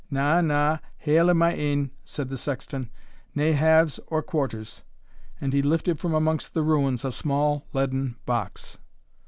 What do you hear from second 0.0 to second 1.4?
"Na, na, haill o'